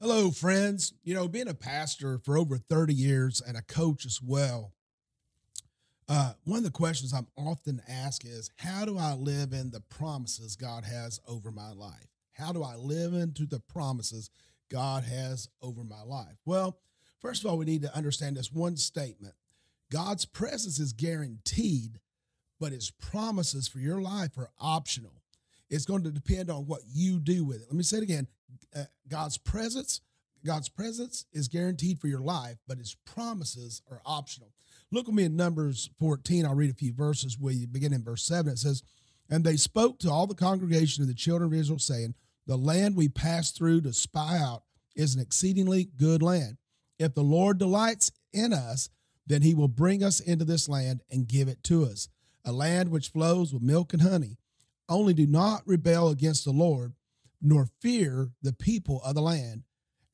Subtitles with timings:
[0.00, 0.92] Hello, friends.
[1.02, 4.72] You know, being a pastor for over 30 years and a coach as well,
[6.08, 9.80] uh, one of the questions I'm often asked is how do I live in the
[9.80, 12.06] promises God has over my life?
[12.34, 14.30] How do I live into the promises
[14.70, 16.36] God has over my life?
[16.44, 16.78] Well,
[17.20, 19.34] first of all, we need to understand this one statement
[19.90, 21.98] God's presence is guaranteed,
[22.60, 25.17] but his promises for your life are optional.
[25.70, 27.66] It's going to depend on what you do with it.
[27.68, 28.26] Let me say it again.
[28.74, 30.00] Uh, God's presence,
[30.44, 34.52] God's presence is guaranteed for your life, but his promises are optional.
[34.90, 36.46] Look with me in Numbers 14.
[36.46, 38.52] I'll read a few verses where you begin in verse 7.
[38.52, 38.82] It says,
[39.28, 42.14] And they spoke to all the congregation of the children of Israel, saying,
[42.46, 44.62] The land we passed through to spy out
[44.96, 46.56] is an exceedingly good land.
[46.98, 48.88] If the Lord delights in us,
[49.26, 52.08] then he will bring us into this land and give it to us,
[52.44, 54.38] a land which flows with milk and honey.
[54.88, 56.94] Only do not rebel against the Lord,
[57.42, 59.64] nor fear the people of the land,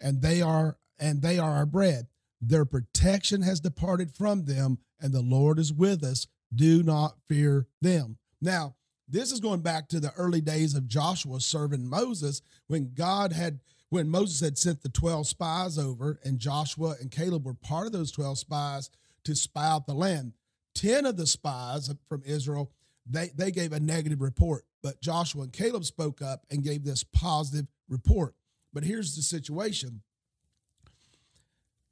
[0.01, 2.09] and they are and they are our bread.
[2.41, 6.27] Their protection has departed from them, and the Lord is with us.
[6.55, 8.19] Do not fear them.
[8.41, 8.77] Now,
[9.09, 13.61] this is going back to the early days of Joshua serving Moses when God had
[13.91, 17.93] when Moses had sent the 12 spies over and Joshua and Caleb were part of
[17.93, 18.91] those 12 spies
[19.25, 20.33] to spy out the land.
[20.75, 22.73] 10 of the spies from Israel
[23.07, 27.03] they they gave a negative report, but Joshua and Caleb spoke up and gave this
[27.03, 28.35] positive report.
[28.75, 30.03] But here's the situation.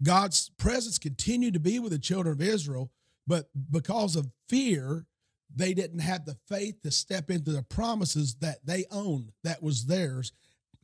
[0.03, 2.93] God's presence continued to be with the children of Israel,
[3.27, 5.07] but because of fear,
[5.55, 9.87] they didn't have the faith to step into the promises that they owned, that was
[9.87, 10.33] theirs.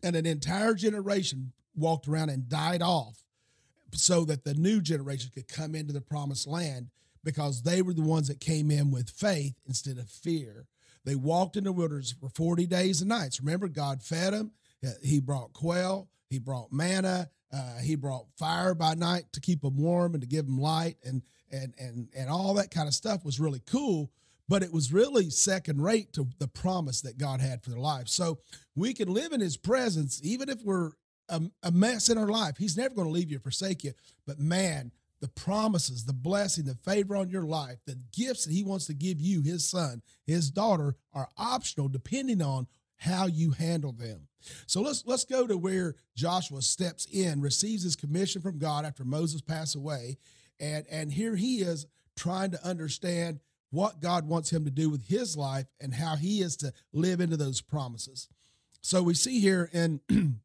[0.03, 3.22] And an entire generation walked around and died off
[3.93, 6.89] so that the new generation could come into the promised land
[7.22, 10.69] because they were the ones that came in with faith instead of fear.
[11.04, 13.41] They walked in the wilderness for 40 days and nights.
[13.41, 14.52] Remember, God fed them.
[15.02, 19.76] He brought quail, He brought manna, uh, He brought fire by night to keep them
[19.76, 23.24] warm and to give them light, and and and and all that kind of stuff
[23.24, 24.10] was really cool.
[24.48, 28.08] But it was really second rate to the promise that God had for their life.
[28.08, 28.38] So
[28.75, 30.92] we can live in His presence even if we're
[31.28, 32.56] a, a mess in our life.
[32.56, 33.92] He's never going to leave you or forsake you.
[34.26, 38.62] But man, the promises, the blessing, the favor on your life, the gifts that he
[38.62, 43.93] wants to give you, his son, his daughter, are optional depending on how you handle
[43.93, 44.29] them.
[44.67, 49.05] So let's let's go to where Joshua steps in, receives his commission from God after
[49.05, 50.19] Moses passed away,
[50.61, 51.87] and and here he is
[52.17, 53.41] trying to understand
[53.71, 57.21] what God wants him to do with his life and how he is to live
[57.21, 58.29] into those promises.
[58.81, 60.00] So we see here in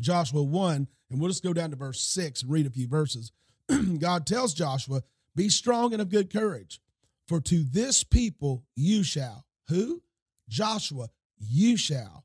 [0.00, 3.32] Joshua 1, and we'll just go down to verse 6 and read a few verses.
[3.98, 5.02] God tells Joshua,
[5.34, 6.80] Be strong and of good courage,
[7.26, 9.44] for to this people you shall.
[9.68, 10.02] Who?
[10.48, 11.08] Joshua,
[11.38, 12.24] you shall.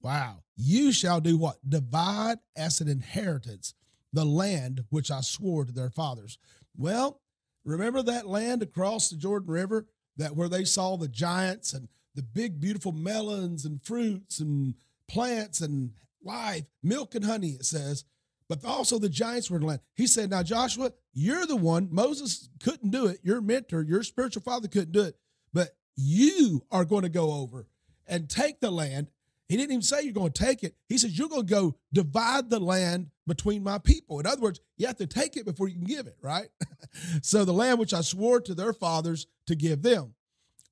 [0.00, 0.42] Wow.
[0.56, 1.56] You shall do what?
[1.68, 3.74] Divide as an inheritance
[4.12, 6.38] the land which I swore to their fathers.
[6.76, 7.20] Well,
[7.64, 9.86] remember that land across the Jordan River
[10.16, 14.74] that where they saw the giants and the big beautiful melons and fruits and
[15.08, 15.92] plants and
[16.22, 18.04] life, milk and honey, it says
[18.48, 19.80] but also the giants were in the land.
[19.94, 21.88] He said, Now, Joshua, you're the one.
[21.90, 23.20] Moses couldn't do it.
[23.22, 25.16] Your mentor, your spiritual father couldn't do it.
[25.52, 27.66] But you are going to go over
[28.06, 29.08] and take the land.
[29.48, 30.74] He didn't even say you're going to take it.
[30.88, 34.20] He says, You're going to go divide the land between my people.
[34.20, 36.48] In other words, you have to take it before you can give it, right?
[37.22, 40.14] so the land which I swore to their fathers to give them.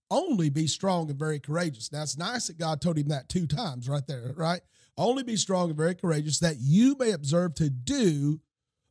[0.09, 1.91] Only be strong and very courageous.
[1.91, 4.61] Now, it's nice that God told him that two times right there, right?
[4.99, 8.41] Only be strong and very courageous, that you may observe to do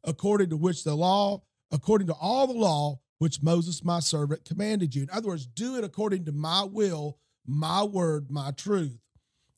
[0.03, 4.93] according to which the law, according to all the law which Moses my servant commanded
[4.93, 5.03] you.
[5.03, 8.99] In other words, do it according to my will, my word, my truth.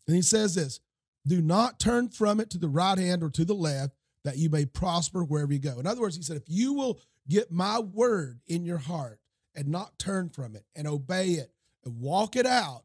[0.08, 0.80] And he says this
[1.26, 3.94] do not turn from it to the right hand or to the left,
[4.24, 5.80] that you may prosper wherever you go.
[5.80, 9.20] In other words, he said, if you will get my word in your heart
[9.54, 11.52] and not turn from it and obey it
[11.84, 12.84] and walk it out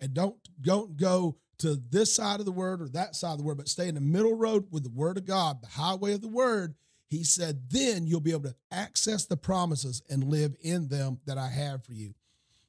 [0.00, 3.44] and don't don't go to this side of the word or that side of the
[3.44, 6.20] word, but stay in the middle road with the word of God, the highway of
[6.20, 6.74] the word,
[7.06, 11.38] he said, then you'll be able to access the promises and live in them that
[11.38, 12.14] I have for you.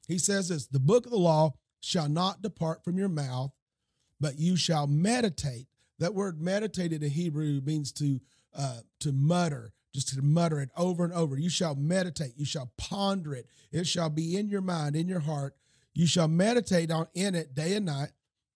[0.07, 3.51] He says this the book of the law shall not depart from your mouth,
[4.19, 5.67] but you shall meditate.
[5.99, 8.19] That word meditated in Hebrew means to
[8.57, 11.37] uh, to mutter, just to mutter it over and over.
[11.37, 15.19] You shall meditate, you shall ponder it, it shall be in your mind, in your
[15.19, 15.55] heart.
[15.93, 18.09] You shall meditate on in it day and night,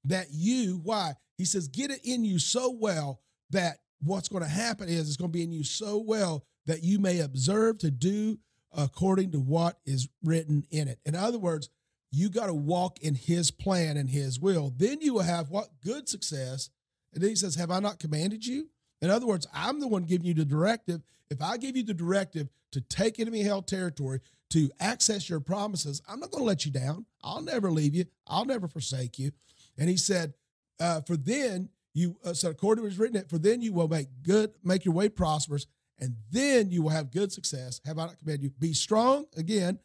[0.09, 1.13] that you, why?
[1.38, 3.21] He says, get it in you so well
[3.51, 6.83] that what's going to happen is it's going to be in you so well that
[6.83, 8.38] you may observe to do
[8.75, 11.00] according to what is written in it.
[11.06, 11.69] In other words,
[12.11, 14.73] you got to walk in his plan and his will.
[14.75, 15.69] Then you will have what?
[15.83, 16.69] Good success.
[17.13, 18.69] And then he says, Have I not commanded you?
[19.01, 21.01] In other words, I'm the one giving you the directive.
[21.29, 24.21] If I give you the directive to take enemy held territory,
[24.51, 27.06] to access your promises, I'm not going to let you down.
[27.24, 28.06] I'll never leave you.
[28.28, 29.31] I'll never forsake you.
[29.78, 30.34] And he said,
[30.80, 33.74] uh, for then you, uh, so according to what is written, it for then you
[33.74, 35.68] will make good, make your way prosperous,
[36.00, 37.81] and then you will have good success.
[37.86, 38.50] Have I not commanded you?
[38.57, 39.80] Be strong again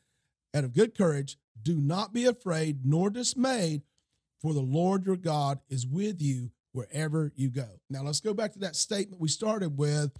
[0.53, 1.37] and of good courage.
[1.63, 3.83] Do not be afraid nor dismayed,
[4.41, 7.69] for the Lord your God is with you wherever you go.
[7.89, 10.13] Now let's go back to that statement we started with.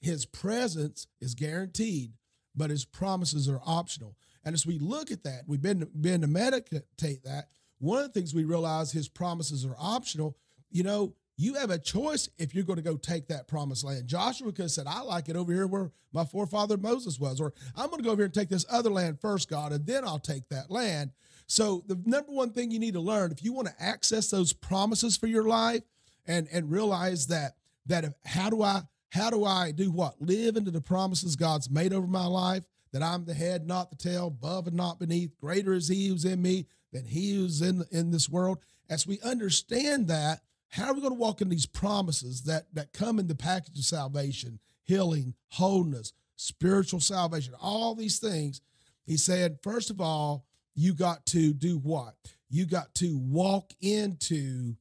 [0.00, 2.12] His presence is guaranteed,
[2.54, 4.16] but his promises are optional.
[4.44, 7.48] And as we look at that, we've been, been to meditate that.
[7.78, 10.36] One of the things we realize his promises are optional.
[10.70, 14.06] You know, you have a choice if you're going to go take that promised land.
[14.06, 17.52] Joshua could have said, I like it over here where my forefather Moses was, or
[17.74, 20.04] I'm going to go over here and take this other land first, God, and then
[20.04, 21.10] I'll take that land.
[21.46, 24.52] So the number one thing you need to learn, if you want to access those
[24.52, 25.82] promises for your life
[26.26, 27.56] and, and realize that,
[27.86, 28.82] that if, how do I,
[29.12, 30.20] how do I do what?
[30.22, 33.96] Live into the promises God's made over my life, that I'm the head, not the
[33.96, 35.38] tail, above and not beneath.
[35.38, 38.58] Greater is he who's in me than he who's in, in this world.
[38.88, 42.94] As we understand that, how are we going to walk in these promises that, that
[42.94, 48.62] come in the package of salvation, healing, wholeness, spiritual salvation, all these things?
[49.04, 52.14] He said, first of all, you got to do what?
[52.48, 54.76] You got to walk into,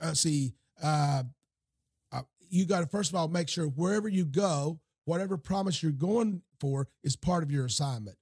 [0.00, 1.24] uh, see, uh,
[2.48, 6.42] you got to first of all make sure wherever you go, whatever promise you're going
[6.60, 8.16] for is part of your assignment.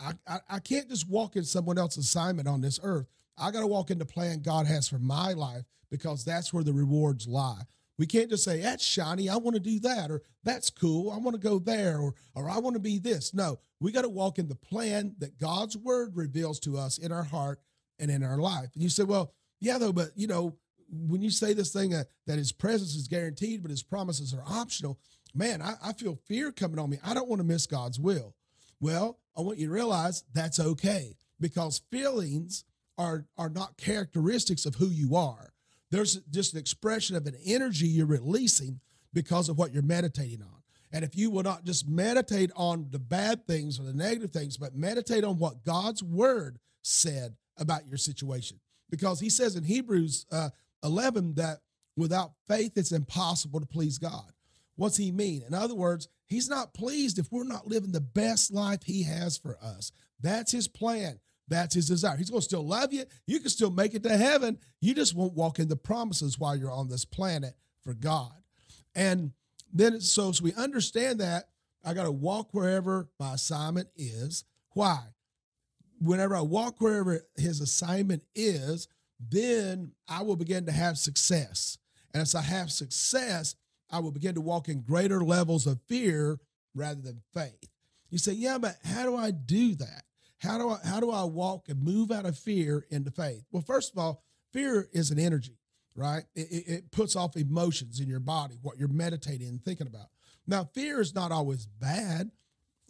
[0.00, 3.06] I, I, I can't just walk in someone else's assignment on this earth.
[3.38, 6.64] I got to walk in the plan God has for my life because that's where
[6.64, 7.62] the rewards lie.
[7.98, 11.18] We can't just say, that's shiny, I want to do that, or that's cool, I
[11.18, 13.34] want to go there, or, or I want to be this.
[13.34, 17.12] No, we got to walk in the plan that God's word reveals to us in
[17.12, 17.60] our heart
[17.98, 18.70] and in our life.
[18.74, 20.56] And you say, well, yeah, though, but you know,
[20.92, 24.44] when you say this thing uh, that his presence is guaranteed, but his promises are
[24.46, 24.98] optional,
[25.34, 26.98] man, I, I feel fear coming on me.
[27.04, 28.34] I don't want to miss God's will.
[28.80, 32.64] Well, I want you to realize that's okay because feelings
[32.98, 35.52] are, are not characteristics of who you are.
[35.90, 38.80] There's just an expression of an energy you're releasing
[39.12, 40.62] because of what you're meditating on.
[40.90, 44.56] And if you will not just meditate on the bad things or the negative things,
[44.56, 48.60] but meditate on what God's word said about your situation.
[48.90, 50.50] Because he says in Hebrews uh,
[50.82, 51.58] 11 that
[51.96, 54.32] without faith, it's impossible to please God.
[54.76, 55.42] What's he mean?
[55.46, 59.36] In other words, he's not pleased if we're not living the best life he has
[59.36, 59.92] for us.
[60.20, 61.20] That's his plan.
[61.48, 62.16] That's his desire.
[62.16, 63.04] He's going to still love you.
[63.26, 64.58] You can still make it to heaven.
[64.80, 68.32] You just won't walk in the promises while you're on this planet for God.
[68.94, 69.32] And
[69.72, 71.48] then, so, so we understand that
[71.84, 74.44] I got to walk wherever my assignment is.
[74.70, 75.00] Why?
[76.00, 78.88] Whenever I walk wherever his assignment is,
[79.30, 81.78] then I will begin to have success.
[82.12, 83.54] And as I have success,
[83.90, 86.38] I will begin to walk in greater levels of fear
[86.74, 87.68] rather than faith.
[88.10, 90.04] You say, yeah, but how do I do that?
[90.38, 93.44] How do I how do I walk and move out of fear into faith?
[93.52, 95.58] Well, first of all, fear is an energy,
[95.94, 96.24] right?
[96.34, 100.06] It, it puts off emotions in your body, what you're meditating and thinking about.
[100.46, 102.30] Now, fear is not always bad.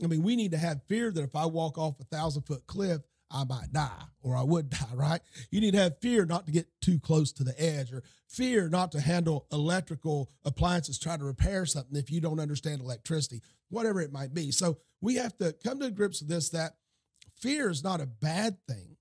[0.03, 2.67] I mean, we need to have fear that if I walk off a thousand foot
[2.67, 3.03] cliff,
[3.33, 5.21] I might die or I would die, right?
[5.51, 8.69] You need to have fear not to get too close to the edge or fear
[8.69, 14.01] not to handle electrical appliances trying to repair something if you don't understand electricity, whatever
[14.01, 14.51] it might be.
[14.51, 16.77] So we have to come to grips with this that
[17.35, 18.97] fear is not a bad thing.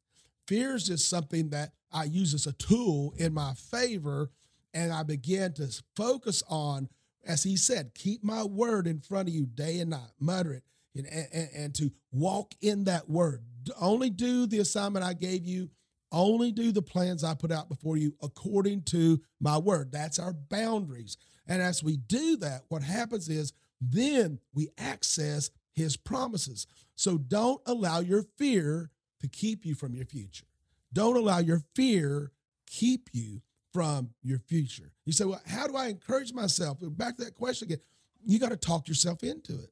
[0.48, 4.32] Fear is just something that I use as a tool in my favor
[4.74, 6.90] and I begin to focus on,
[7.26, 10.64] as he said, keep my word in front of you day and night, mutter it,
[10.96, 13.44] and, and, and to walk in that word
[13.80, 15.70] only do the assignment I gave you,
[16.12, 19.92] only do the plans I put out before you according to my word.
[19.92, 21.18] That's our boundaries.
[21.48, 26.68] And as we do that, what happens is then we access his promises.
[26.96, 28.92] So don't allow your fear
[29.22, 30.46] to keep you from your future.
[30.94, 32.32] Don't allow your fear
[32.68, 33.42] keep you
[33.74, 34.92] from your future.
[35.06, 36.78] You say, well, how do I encourage myself?
[36.82, 37.80] Back to that question again.
[38.26, 39.72] You got to talk yourself into it.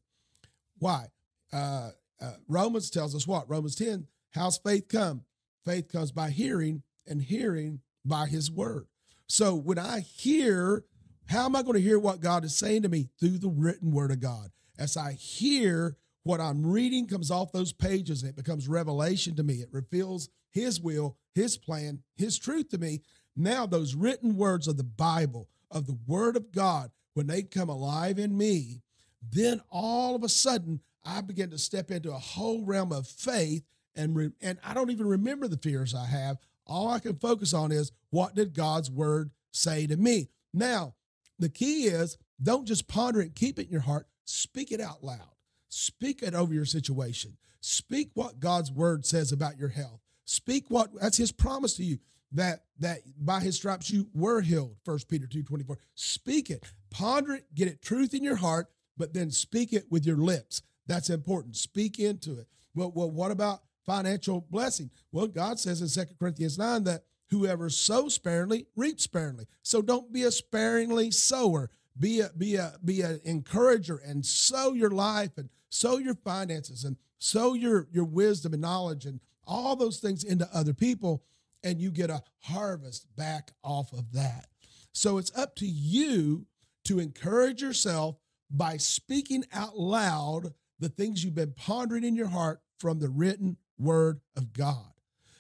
[0.80, 1.08] Why?
[1.52, 1.92] Uh,
[2.22, 3.50] uh, Romans tells us what?
[3.50, 5.24] Romans 10, how's faith come?
[5.66, 8.88] Faith comes by hearing, and hearing by his word.
[9.28, 10.86] So when I hear,
[11.28, 13.10] how am I going to hear what God is saying to me?
[13.20, 14.50] Through the written word of God.
[14.78, 19.44] As I hear what I'm reading comes off those pages and it becomes revelation to
[19.44, 19.56] me.
[19.56, 23.02] It reveals his will, his plan, his truth to me.
[23.36, 27.70] Now, those written words of the Bible, of the word of God, when they come
[27.70, 28.82] alive in me,
[29.22, 33.64] then all of a sudden I began to step into a whole realm of faith,
[33.96, 36.38] and re- and I don't even remember the fears I have.
[36.68, 40.30] All I can focus on is what did God's word say to me.
[40.54, 40.94] Now,
[41.40, 45.04] the key is don't just ponder it, keep it in your heart, speak it out
[45.04, 45.34] loud.
[45.70, 47.38] Speak it over your situation.
[47.62, 50.02] Speak what God's word says about your health.
[50.26, 52.00] Speak what that's his promise to you
[52.32, 54.76] that that by his stripes you were healed.
[54.84, 55.78] First Peter two twenty four.
[55.96, 60.06] Speak it, ponder it, get it truth in your heart, but then speak it with
[60.06, 60.62] your lips.
[60.90, 61.56] That's important.
[61.56, 62.48] Speak into it.
[62.74, 64.90] Well, well what about financial blessing?
[65.12, 69.46] Well, God says in Second Corinthians 9 that whoever sows sparingly reaps sparingly.
[69.62, 71.70] So don't be a sparingly sower.
[72.00, 76.84] Be a be a be an encourager and sow your life and sow your finances
[76.84, 81.24] and sow your your wisdom and knowledge and all those things into other people
[81.64, 84.48] and you get a harvest back off of that.
[84.92, 86.48] So it's up to you
[86.86, 88.16] to encourage yourself
[88.50, 93.58] by speaking out loud the things you've been pondering in your heart from the written
[93.78, 94.94] word of God.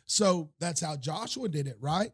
[0.05, 2.11] So that's how Joshua did it, right?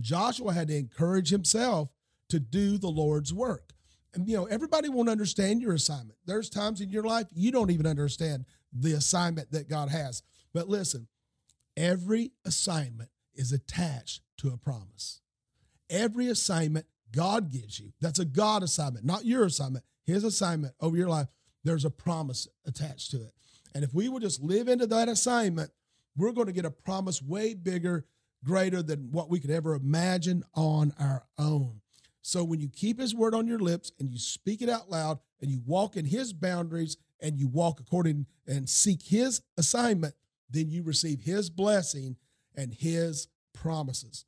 [0.00, 1.90] Joshua had to encourage himself
[2.28, 3.72] to do the Lord's work.
[4.14, 6.18] And you know, everybody won't understand your assignment.
[6.24, 10.22] There's times in your life you don't even understand the assignment that God has.
[10.52, 11.08] But listen,
[11.76, 15.20] every assignment is attached to a promise.
[15.88, 20.96] Every assignment God gives you, that's a God assignment, not your assignment, His assignment over
[20.96, 21.28] your life,
[21.66, 23.32] there's a promise attached to it.
[23.74, 25.70] And if we will just live into that assignment,
[26.16, 28.06] we're going to get a promise way bigger,
[28.44, 31.80] greater than what we could ever imagine on our own.
[32.22, 35.18] So when you keep his word on your lips and you speak it out loud
[35.40, 40.14] and you walk in his boundaries and you walk according and seek his assignment,
[40.48, 42.16] then you receive his blessing
[42.56, 44.24] and his promises.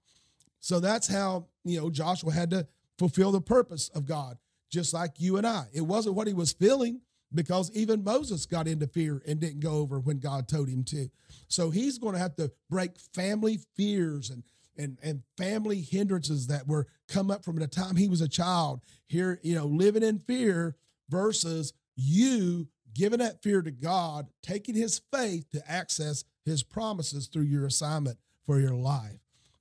[0.61, 2.67] So that's how, you know, Joshua had to
[2.99, 4.39] fulfill the purpose of God,
[4.71, 5.67] just like you and I.
[5.73, 7.01] It wasn't what he was feeling
[7.35, 11.11] because even Moses got into fear and didn't go over when God told him to.
[11.49, 14.43] So he's going to have to break family fears and
[14.77, 18.81] and and family hindrances that were come up from the time he was a child
[19.07, 20.77] here, you know, living in fear
[21.11, 27.43] versus you giving that fear to God, taking his faith to access his promises through
[27.43, 29.21] your assignment for your life.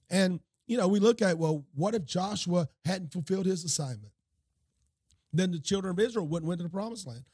[0.09, 4.11] And, you know, we look at, well, what if Joshua hadn't fulfilled his assignment?
[5.33, 7.25] Then the children of Israel wouldn't went to the promised land.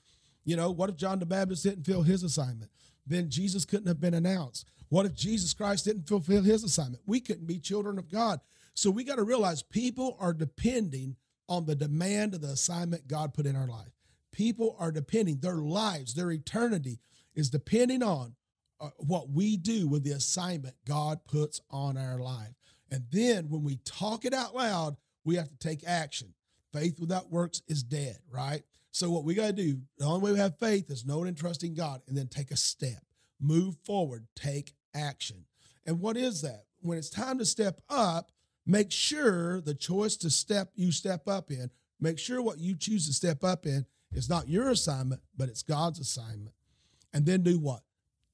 [0.44, 2.72] You know, what if John the Baptist didn't fulfill his assignment?
[3.06, 4.66] Then Jesus couldn't have been announced.
[4.90, 7.02] What if Jesus Christ didn't fulfill his assignment?
[7.06, 8.40] We couldn't be children of God.
[8.74, 11.16] So we got to realize people are depending
[11.50, 13.92] on the demand of the assignment God put in our life.
[14.32, 17.00] People are depending, their lives, their eternity
[17.36, 18.36] is depending on
[18.80, 22.54] uh, what we do with the assignment God puts on our life.
[22.92, 26.34] And then when we talk it out loud, we have to take action.
[26.72, 28.64] Faith without works is dead, right?
[28.94, 31.36] So what we got to do, the only way we have faith is knowing and
[31.36, 33.04] trusting God and then take a step.
[33.42, 35.46] Move forward, take action.
[35.88, 36.66] And what is that?
[36.80, 38.32] When it's time to step up,
[38.68, 43.08] make sure the choice to step you step up in, make sure what you choose
[43.08, 46.54] to step up in is not your assignment, but it's God's assignment.
[47.12, 47.82] And then do what?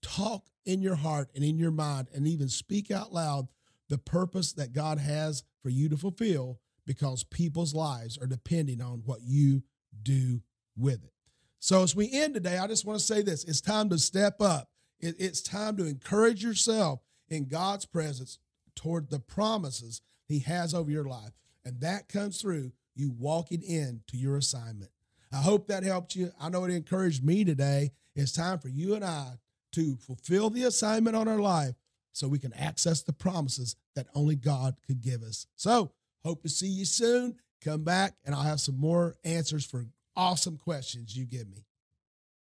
[0.02, 3.48] Talk in your heart and in your mind and even speak out loud
[3.88, 9.04] the purpose that God has for you to fulfill because people's lives are depending on
[9.06, 9.64] what you
[10.04, 10.42] do
[10.80, 11.14] with it.
[11.60, 14.42] So, as we end today, I just want to say this it's time to step
[14.42, 14.70] up.
[15.00, 18.40] it's time to encourage yourself in God's presence
[18.76, 21.34] toward the promises He has over your life.
[21.66, 24.92] And that comes through you walking in to your assignment.
[25.32, 26.32] I hope that helped you.
[26.40, 27.92] I know it encouraged me today.
[28.16, 29.34] It's time for you and I
[29.74, 31.76] to fulfill the assignment on our life
[32.12, 35.46] so we can access the promises that only God could give us.
[35.56, 35.92] So,
[36.24, 37.36] hope to see you soon.
[37.64, 39.86] Come back and I'll have some more answers for
[40.20, 41.64] awesome questions you give me.